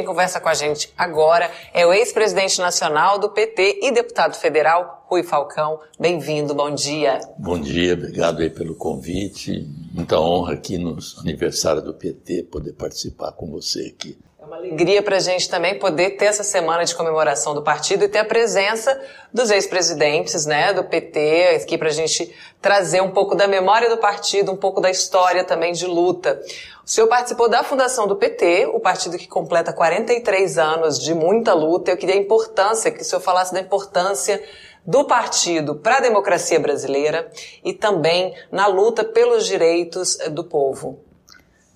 [0.00, 5.04] quem conversa com a gente agora é o ex-presidente nacional do PT e deputado federal,
[5.06, 5.78] Rui Falcão.
[5.98, 7.20] Bem-vindo, bom dia.
[7.38, 9.68] Bom dia, obrigado aí pelo convite.
[9.92, 14.16] Muita honra aqui no aniversário do PT poder participar com você aqui.
[14.50, 18.08] Uma alegria para a gente também poder ter essa semana de comemoração do partido e
[18.08, 19.00] ter a presença
[19.32, 23.98] dos ex-presidentes né, do PT aqui para a gente trazer um pouco da memória do
[23.98, 26.42] partido, um pouco da história também de luta.
[26.84, 31.54] O senhor participou da fundação do PT, o partido que completa 43 anos de muita
[31.54, 31.92] luta.
[31.92, 34.42] Eu queria a importância, que o senhor falasse da importância
[34.84, 37.30] do partido para a democracia brasileira
[37.64, 41.08] e também na luta pelos direitos do povo.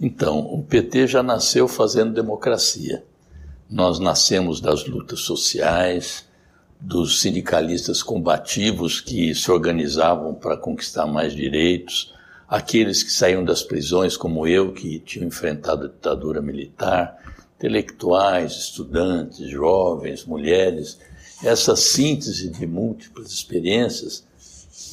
[0.00, 3.04] Então, o PT já nasceu fazendo democracia.
[3.70, 6.26] Nós nascemos das lutas sociais,
[6.80, 12.12] dos sindicalistas combativos que se organizavam para conquistar mais direitos,
[12.48, 17.16] aqueles que saíam das prisões, como eu, que tinham enfrentado a ditadura militar,
[17.56, 20.98] intelectuais, estudantes, jovens, mulheres.
[21.42, 24.24] Essa síntese de múltiplas experiências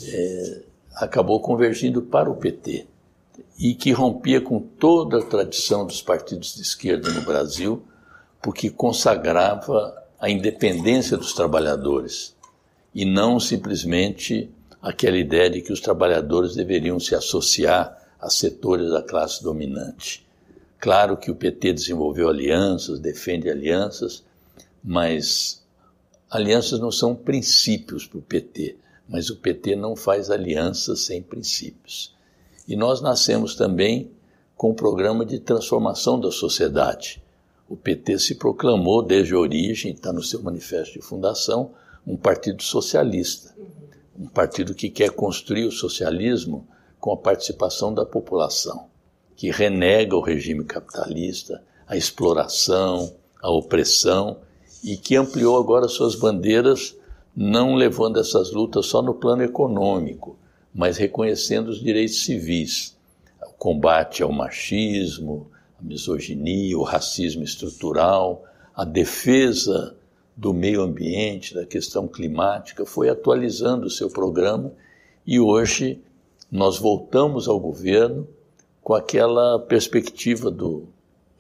[0.06, 0.62] é,
[0.96, 2.86] acabou convergindo para o PT
[3.62, 7.86] e que rompia com toda a tradição dos partidos de esquerda no Brasil,
[8.42, 12.36] porque consagrava a independência dos trabalhadores
[12.94, 14.50] e não simplesmente
[14.82, 20.26] aquela ideia de que os trabalhadores deveriam se associar a setores da classe dominante.
[20.80, 24.24] Claro que o PT desenvolveu alianças, defende alianças,
[24.84, 25.64] mas
[26.32, 28.76] alianças não são princípios para o PT,
[29.08, 32.20] mas o PT não faz alianças sem princípios.
[32.68, 34.12] E nós nascemos também
[34.56, 37.22] com um programa de transformação da sociedade.
[37.68, 41.72] O PT se proclamou desde a origem, está no seu manifesto de fundação,
[42.06, 43.56] um partido socialista.
[44.20, 46.68] Um partido que quer construir o socialismo
[47.00, 48.86] com a participação da população,
[49.36, 54.38] que renega o regime capitalista, a exploração, a opressão
[54.84, 56.96] e que ampliou agora suas bandeiras,
[57.36, 60.38] não levando essas lutas só no plano econômico,
[60.74, 62.96] mas reconhecendo os direitos civis,
[63.42, 65.50] o combate ao machismo,
[65.80, 68.44] a misoginia, o racismo estrutural,
[68.74, 69.96] a defesa
[70.36, 74.72] do meio ambiente, da questão climática, foi atualizando o seu programa
[75.28, 76.02] e hoje
[76.50, 78.28] nós voltamos ao governo
[78.82, 80.88] com aquela perspectiva do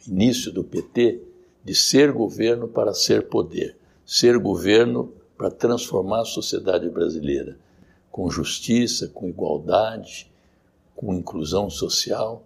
[0.07, 1.21] início do PT
[1.63, 3.75] de ser governo para ser poder,
[4.05, 7.57] ser governo para transformar a sociedade brasileira
[8.11, 10.29] com justiça, com igualdade,
[10.95, 12.43] com inclusão social.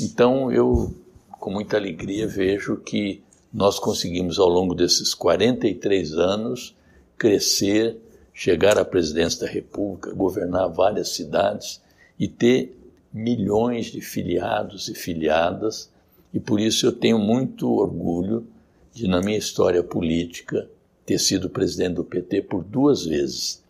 [0.00, 0.94] Então eu,
[1.30, 3.22] com muita alegria, vejo que
[3.52, 6.74] nós conseguimos, ao longo desses 43 anos,
[7.16, 7.96] crescer,
[8.32, 11.80] chegar à presidência da República, governar várias cidades
[12.18, 12.76] e ter
[13.12, 15.88] milhões de filiados e filiadas,
[16.32, 18.44] e por isso eu tenho muito orgulho
[18.92, 20.68] de, na minha história política,
[21.06, 23.63] ter sido presidente do PT por duas vezes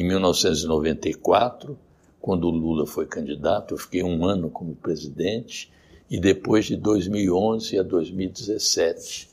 [0.00, 1.78] em 1994,
[2.20, 5.72] quando o Lula foi candidato, eu fiquei um ano como presidente,
[6.10, 9.28] e depois de 2011 a 2017,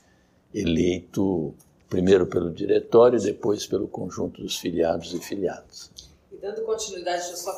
[0.54, 1.54] eleito
[1.88, 5.90] primeiro pelo diretório e depois pelo conjunto dos filiados e filiadas.
[6.32, 7.54] E dando continuidade à sua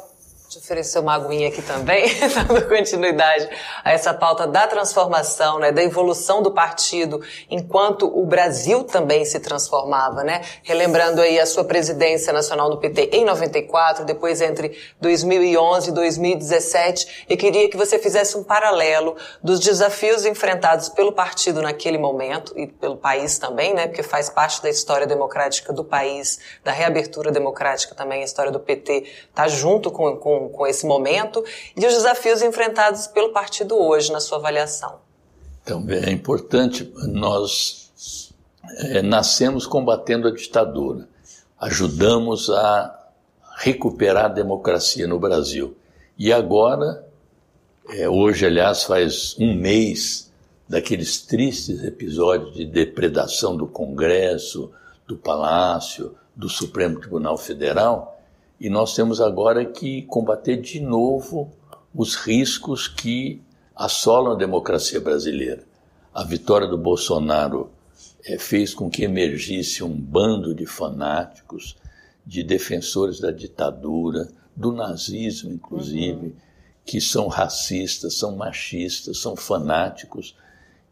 [0.49, 2.07] te oferecer uma aguinha aqui também,
[2.49, 3.47] dando continuidade
[3.85, 7.21] a essa pauta da transformação, né, da evolução do partido,
[7.51, 10.41] enquanto o Brasil também se transformava, né?
[10.63, 17.27] Relembrando aí a sua presidência nacional do PT em 94, depois entre 2011 e 2017,
[17.29, 22.67] eu queria que você fizesse um paralelo dos desafios enfrentados pelo partido naquele momento e
[22.67, 23.87] pelo país também, né?
[23.87, 28.59] Porque faz parte da história democrática do país, da reabertura democrática também, a história do
[28.59, 31.45] PT está junto com, com com, esse momento
[31.77, 35.01] e os desafios enfrentados pelo partido hoje, na sua avaliação?
[35.63, 37.93] Então, é importante, nós
[38.79, 41.09] é, nascemos combatendo a ditadura,
[41.61, 42.95] ajudamos a
[43.57, 45.77] recuperar a democracia no Brasil.
[46.19, 47.07] E agora,
[47.91, 50.31] é, hoje, aliás, faz um mês
[50.69, 54.71] daqueles tristes episódios de depredação do Congresso,
[55.07, 58.18] do Palácio, do Supremo Tribunal Federal,
[58.61, 61.53] e nós temos agora que combater de novo
[61.95, 63.41] os riscos que
[63.75, 65.65] assolam a democracia brasileira.
[66.13, 67.71] A vitória do Bolsonaro
[68.25, 71.77] é, fez com que emergisse um bando de fanáticos,
[72.27, 76.33] de defensores da ditadura, do nazismo, inclusive, uhum.
[76.85, 80.37] que são racistas, são machistas, são fanáticos.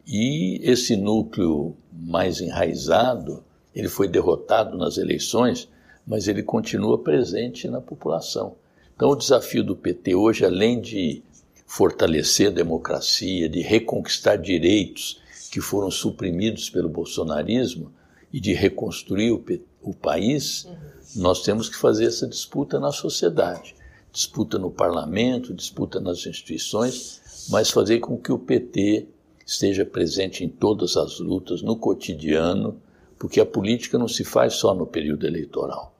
[0.07, 3.43] E esse núcleo mais enraizado,
[3.75, 5.69] ele foi derrotado nas eleições,
[6.07, 8.55] mas ele continua presente na população.
[8.95, 11.23] Então, o desafio do PT hoje, além de
[11.67, 15.21] fortalecer a democracia, de reconquistar direitos
[15.51, 17.93] que foram suprimidos pelo bolsonarismo
[18.33, 19.45] e de reconstruir o,
[19.83, 20.77] o país, uhum.
[21.17, 23.75] nós temos que fazer essa disputa na sociedade.
[24.13, 27.21] Disputa no parlamento, disputa nas instituições,
[27.51, 29.09] mas fazer com que o PT
[29.45, 32.81] esteja presente em todas as lutas, no cotidiano,
[33.19, 35.96] porque a política não se faz só no período eleitoral.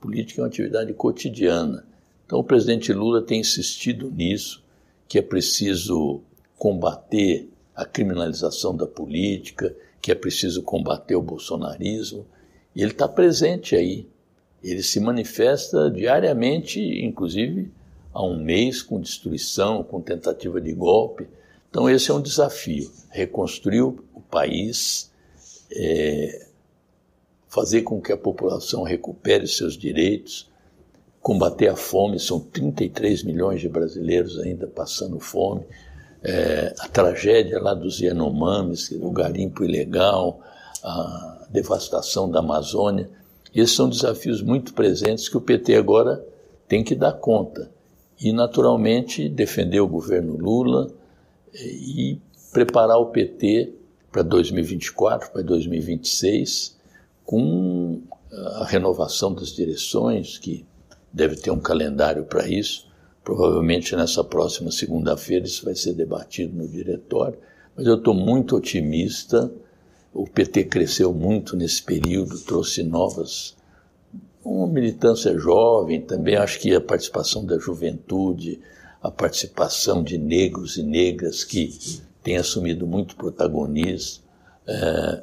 [0.00, 1.84] Política é uma atividade cotidiana.
[2.26, 4.62] Então o presidente Lula tem insistido nisso,
[5.08, 6.22] que é preciso
[6.56, 12.26] combater a criminalização da política, que é preciso combater o bolsonarismo,
[12.74, 14.06] e ele está presente aí.
[14.62, 17.70] Ele se manifesta diariamente, inclusive
[18.12, 21.26] há um mês, com destruição, com tentativa de golpe.
[21.68, 25.10] Então, esse é um desafio: reconstruir o país,
[25.72, 26.46] é,
[27.50, 30.50] fazer com que a população recupere seus direitos,
[31.20, 32.18] combater a fome.
[32.18, 35.66] São 33 milhões de brasileiros ainda passando fome
[36.22, 40.40] é, a tragédia lá dos Yanomamis, o garimpo ilegal,
[40.82, 43.08] a devastação da Amazônia.
[43.54, 46.24] Esses são desafios muito presentes que o PT agora
[46.68, 47.70] tem que dar conta.
[48.20, 50.92] E, naturalmente, defender o governo Lula
[51.54, 52.20] é, e
[52.52, 53.72] preparar o PT
[54.12, 56.78] para 2024, para 2026,
[57.30, 58.02] com
[58.58, 60.66] a renovação das direções, que
[61.12, 62.90] deve ter um calendário para isso,
[63.22, 67.38] Provavelmente nessa próxima segunda-feira isso vai ser debatido no diretório,
[67.76, 69.52] mas eu estou muito otimista.
[70.12, 73.56] O PT cresceu muito nesse período, trouxe novas.
[74.42, 78.58] Uma militância jovem também, acho que a participação da juventude,
[79.02, 81.78] a participação de negros e negras que
[82.22, 84.24] têm assumido muito protagonismo,
[84.66, 85.22] é,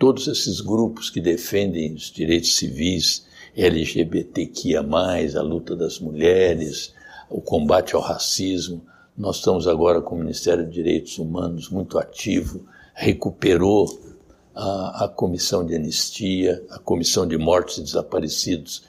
[0.00, 6.94] todos esses grupos que defendem os direitos civis, LGBTQIA, a luta das mulheres,
[7.28, 8.82] o combate ao racismo.
[9.14, 12.64] Nós estamos agora com o Ministério de Direitos Humanos muito ativo,
[12.94, 14.00] recuperou
[14.54, 18.84] a, a Comissão de Anistia, a Comissão de Mortos e Desaparecidos,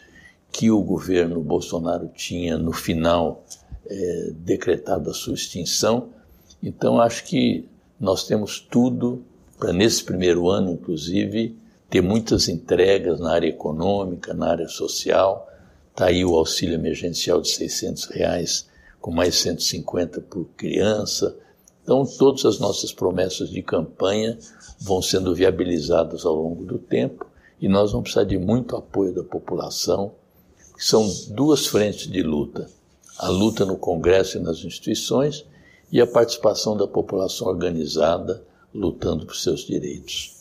[0.49, 3.43] que o governo Bolsonaro tinha no final
[3.85, 6.07] é, decretado a sua extinção.
[6.63, 7.67] Então, acho que
[7.99, 9.25] nós temos tudo
[9.61, 11.55] para, nesse primeiro ano, inclusive,
[11.87, 15.47] ter muitas entregas na área econômica, na área social,
[15.91, 18.65] Está aí o auxílio emergencial de 600 reais,
[19.01, 21.37] com mais 150 por criança.
[21.83, 24.37] Então, todas as nossas promessas de campanha
[24.79, 27.27] vão sendo viabilizadas ao longo do tempo
[27.59, 30.13] e nós vamos precisar de muito apoio da população.
[30.77, 32.69] São duas frentes de luta:
[33.17, 35.45] a luta no Congresso e nas instituições
[35.91, 38.41] e a participação da população organizada
[38.73, 40.40] lutando por seus direitos.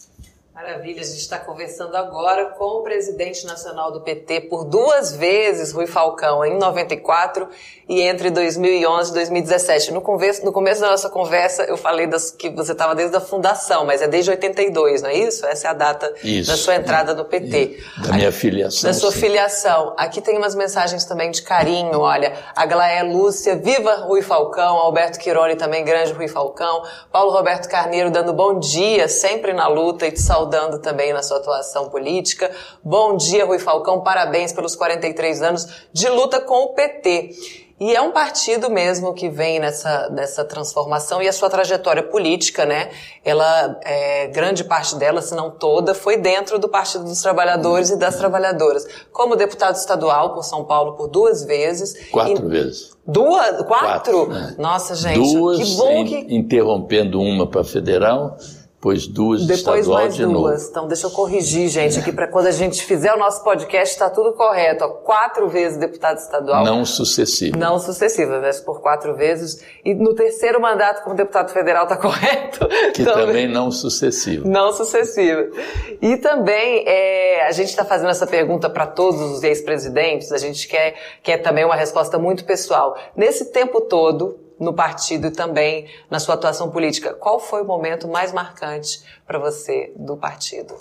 [0.63, 5.73] Maravilha, a gente está conversando agora com o presidente nacional do PT por duas vezes,
[5.73, 7.49] Rui Falcão, em 94
[7.89, 9.91] e entre 2011 e 2017.
[9.91, 13.21] No começo, no começo da nossa conversa, eu falei das, que você estava desde a
[13.21, 15.47] fundação, mas é desde 82, não é isso?
[15.47, 17.81] Essa é a data isso, da sua entrada no PT.
[17.97, 18.91] É, da minha filiação.
[18.91, 19.19] Da sua sim.
[19.19, 19.95] filiação.
[19.97, 22.35] Aqui tem umas mensagens também de carinho, olha.
[22.55, 28.11] A Glaé Lúcia, viva Rui Falcão, Alberto Quironi também, grande Rui Falcão, Paulo Roberto Carneiro
[28.11, 32.51] dando bom dia, sempre na luta e te saudando saudando também na sua atuação política.
[32.83, 37.31] Bom dia, Rui Falcão, parabéns pelos 43 anos de luta com o PT.
[37.79, 42.67] E é um partido mesmo que vem nessa, nessa transformação e a sua trajetória política,
[42.67, 42.91] né?
[43.25, 47.97] Ela, é, grande parte dela, se não toda, foi dentro do Partido dos Trabalhadores e
[47.97, 48.87] das Trabalhadoras.
[49.11, 52.11] Como deputado estadual por São Paulo por duas vezes.
[52.11, 52.91] Quatro e, vezes.
[53.07, 53.63] Duas?
[53.63, 54.27] Quatro?
[54.27, 54.55] Quatro né?
[54.59, 55.15] Nossa, gente.
[55.15, 56.35] Duas, que bom que...
[56.35, 58.37] interrompendo uma para federal
[58.81, 60.63] depois duas Depois mais de duas.
[60.63, 60.71] Novo.
[60.71, 64.09] Então deixa eu corrigir, gente, aqui para quando a gente fizer o nosso podcast está
[64.09, 64.85] tudo correto.
[64.85, 66.65] Ó, quatro vezes deputado estadual.
[66.65, 67.59] Não sucessivo.
[67.59, 68.51] Não sucessivo, né?
[68.65, 69.63] por quatro vezes.
[69.85, 72.67] E no terceiro mandato como deputado federal está correto.
[72.95, 74.49] Que também, também não sucessivo.
[74.49, 75.55] Não sucessivo.
[76.01, 80.33] E também é, a gente está fazendo essa pergunta para todos os ex-presidentes.
[80.33, 82.97] A gente quer, quer também uma resposta muito pessoal.
[83.15, 87.15] Nesse tempo todo, no partido e também na sua atuação política.
[87.15, 90.77] Qual foi o momento mais marcante para você do partido?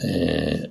[0.00, 0.70] É,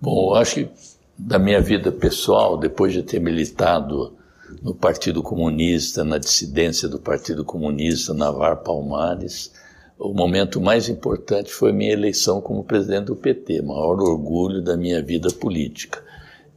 [0.00, 0.70] bom, acho que
[1.16, 4.16] da minha vida pessoal, depois de ter militado
[4.60, 9.52] no Partido Comunista, na dissidência do Partido Comunista, na VAR Palmares,
[9.98, 15.00] o momento mais importante foi minha eleição como presidente do PT, maior orgulho da minha
[15.00, 16.02] vida política.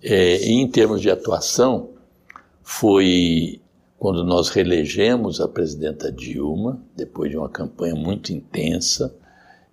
[0.02, 1.90] É, em termos de atuação,
[2.64, 3.62] foi
[3.98, 9.16] quando nós reelegemos a presidenta Dilma, depois de uma campanha muito intensa,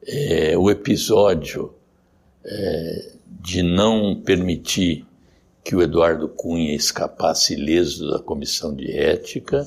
[0.06, 1.74] é, o episódio
[2.44, 5.06] é, de não permitir
[5.64, 9.66] que o Eduardo Cunha escapasse ileso da comissão de ética,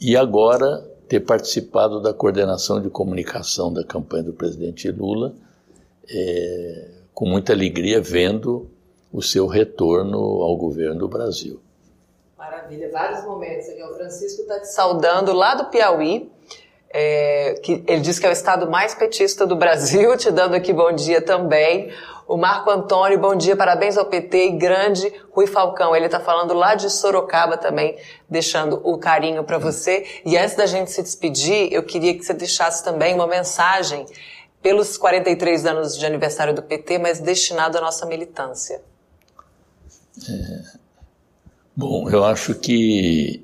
[0.00, 5.34] e agora ter participado da coordenação de comunicação da campanha do presidente Lula,
[6.08, 8.68] é, com muita alegria vendo
[9.12, 11.60] o seu retorno ao governo do Brasil.
[12.68, 13.82] Maravilha, vários momentos aqui.
[13.82, 16.30] O Francisco está te saudando lá do Piauí.
[16.90, 20.72] É, que ele diz que é o estado mais petista do Brasil, te dando aqui
[20.72, 21.90] bom dia também.
[22.26, 25.96] O Marco Antônio, bom dia, parabéns ao PT e grande Rui Falcão.
[25.96, 27.98] Ele está falando lá de Sorocaba também,
[28.28, 30.06] deixando o carinho para você.
[30.26, 34.04] E antes da gente se despedir, eu queria que você deixasse também uma mensagem
[34.60, 38.82] pelos 43 anos de aniversário do PT, mas destinado à nossa militância.
[40.28, 40.87] É,
[41.78, 43.40] bom, eu acho que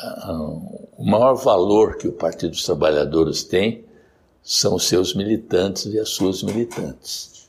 [0.00, 3.84] uh, o maior valor que o Partido dos Trabalhadores tem
[4.40, 7.48] são os seus militantes e as suas militantes.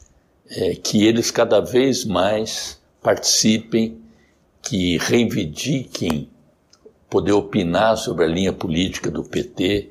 [0.49, 4.01] É, que eles cada vez mais participem,
[4.63, 6.27] que reivindiquem
[7.07, 9.89] poder opinar sobre a linha política do PT,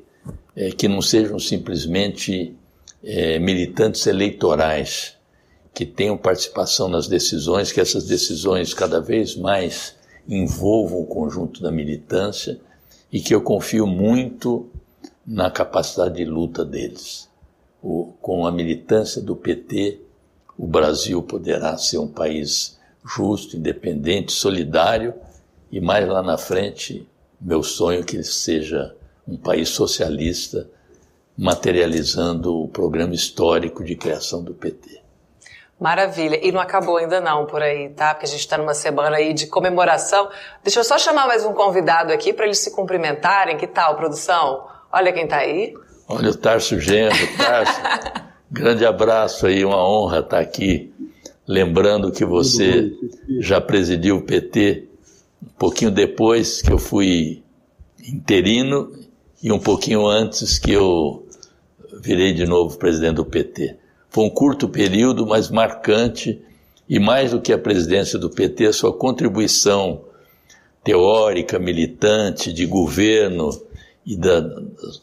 [0.53, 2.53] é, que não sejam simplesmente
[3.01, 5.15] é, militantes eleitorais,
[5.73, 9.97] que tenham participação nas decisões, que essas decisões cada vez mais
[10.29, 12.59] envolvam o conjunto da militância
[13.11, 14.69] e que eu confio muito
[15.25, 17.27] na capacidade de luta deles.
[17.81, 19.99] O, com a militância do PT,
[20.57, 25.13] o Brasil poderá ser um país justo, independente, solidário
[25.71, 27.07] e mais lá na frente,
[27.39, 28.95] meu sonho é que ele seja
[29.27, 30.69] um país socialista,
[31.37, 34.98] materializando o programa histórico de criação do PT.
[35.79, 36.39] Maravilha.
[36.45, 38.13] E não acabou ainda não por aí, tá?
[38.13, 40.29] Porque a gente está numa semana aí de comemoração.
[40.61, 43.55] Deixa eu só chamar mais um convidado aqui para eles se cumprimentarem.
[43.57, 44.67] Que tal, produção?
[44.91, 45.73] Olha quem está aí.
[46.07, 47.79] Olha o Tarso Genro, Tarso.
[48.51, 50.91] Grande abraço aí, uma honra estar aqui.
[51.47, 52.91] Lembrando que você
[53.39, 54.87] já presidiu o PT
[55.41, 57.43] um pouquinho depois que eu fui
[58.05, 58.91] interino
[59.41, 61.25] e um pouquinho antes que eu
[62.01, 63.77] virei de novo presidente do PT.
[64.09, 66.41] Foi um curto período, mas marcante,
[66.87, 70.01] e mais do que a presidência do PT, a sua contribuição
[70.83, 73.49] teórica, militante, de governo
[74.05, 74.41] e da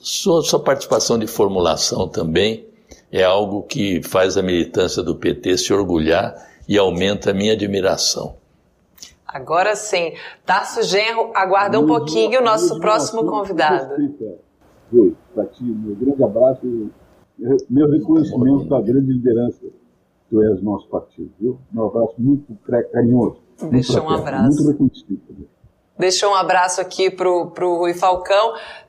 [0.00, 2.66] sua, sua participação de formulação também
[3.12, 6.34] é algo que faz a militância do PT se orgulhar
[6.68, 8.36] e aumenta a minha admiração.
[9.26, 10.14] Agora sim.
[10.44, 13.94] Tarso Genro, aguarda um pouquinho o nosso próximo convidado.
[14.92, 16.90] Oi, para ti, meu grande abraço,
[17.69, 19.73] meu reconhecimento da grande liderança que
[20.31, 21.59] tu és nosso partido, viu?
[21.75, 22.57] Um abraço muito
[22.93, 23.38] carinhoso.
[23.71, 24.64] Deixa um abraço.
[24.64, 25.49] Muito reconhecido.
[25.99, 28.52] Deixou um abraço aqui pro, pro Rui Falcão.